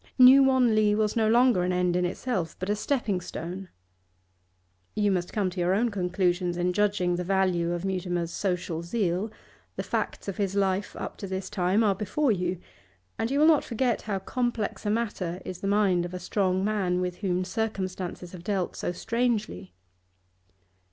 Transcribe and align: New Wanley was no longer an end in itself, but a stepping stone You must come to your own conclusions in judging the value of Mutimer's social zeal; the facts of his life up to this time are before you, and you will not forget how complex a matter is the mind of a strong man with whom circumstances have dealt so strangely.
New 0.17 0.41
Wanley 0.41 0.95
was 0.95 1.15
no 1.15 1.27
longer 1.29 1.61
an 1.61 1.71
end 1.71 1.95
in 1.95 2.05
itself, 2.05 2.55
but 2.57 2.71
a 2.71 2.75
stepping 2.75 3.21
stone 3.21 3.69
You 4.95 5.11
must 5.11 5.31
come 5.31 5.51
to 5.51 5.59
your 5.59 5.75
own 5.75 5.91
conclusions 5.91 6.57
in 6.57 6.73
judging 6.73 7.15
the 7.17 7.23
value 7.23 7.71
of 7.71 7.85
Mutimer's 7.85 8.31
social 8.31 8.81
zeal; 8.81 9.29
the 9.75 9.83
facts 9.83 10.27
of 10.27 10.37
his 10.37 10.55
life 10.55 10.95
up 10.95 11.17
to 11.17 11.27
this 11.27 11.51
time 11.51 11.83
are 11.83 11.93
before 11.93 12.31
you, 12.31 12.57
and 13.19 13.29
you 13.29 13.37
will 13.37 13.45
not 13.47 13.63
forget 13.63 14.01
how 14.01 14.17
complex 14.17 14.87
a 14.87 14.89
matter 14.89 15.39
is 15.45 15.61
the 15.61 15.67
mind 15.67 16.03
of 16.03 16.15
a 16.15 16.19
strong 16.19 16.65
man 16.65 16.99
with 16.99 17.17
whom 17.17 17.43
circumstances 17.45 18.31
have 18.31 18.43
dealt 18.43 18.75
so 18.75 18.91
strangely. 18.91 19.71